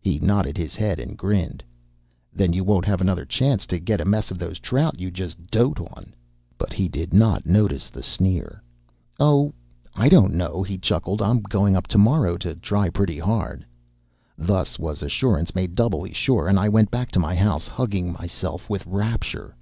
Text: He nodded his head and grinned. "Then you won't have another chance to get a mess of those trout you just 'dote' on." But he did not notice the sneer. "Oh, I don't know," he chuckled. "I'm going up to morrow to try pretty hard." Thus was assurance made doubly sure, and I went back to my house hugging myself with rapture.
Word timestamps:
He 0.00 0.18
nodded 0.18 0.56
his 0.56 0.74
head 0.76 0.98
and 0.98 1.14
grinned. 1.14 1.62
"Then 2.32 2.54
you 2.54 2.64
won't 2.64 2.86
have 2.86 3.02
another 3.02 3.26
chance 3.26 3.66
to 3.66 3.78
get 3.78 4.00
a 4.00 4.04
mess 4.06 4.30
of 4.30 4.38
those 4.38 4.58
trout 4.58 4.98
you 4.98 5.10
just 5.10 5.48
'dote' 5.50 5.80
on." 5.94 6.14
But 6.56 6.72
he 6.72 6.88
did 6.88 7.12
not 7.12 7.44
notice 7.44 7.90
the 7.90 8.02
sneer. 8.02 8.62
"Oh, 9.20 9.52
I 9.94 10.08
don't 10.08 10.32
know," 10.32 10.62
he 10.62 10.78
chuckled. 10.78 11.20
"I'm 11.20 11.42
going 11.42 11.76
up 11.76 11.86
to 11.88 11.98
morrow 11.98 12.38
to 12.38 12.54
try 12.54 12.88
pretty 12.88 13.18
hard." 13.18 13.66
Thus 14.38 14.78
was 14.78 15.02
assurance 15.02 15.54
made 15.54 15.74
doubly 15.74 16.12
sure, 16.14 16.48
and 16.48 16.58
I 16.58 16.70
went 16.70 16.90
back 16.90 17.10
to 17.10 17.20
my 17.20 17.34
house 17.34 17.68
hugging 17.68 18.10
myself 18.10 18.70
with 18.70 18.86
rapture. 18.86 19.54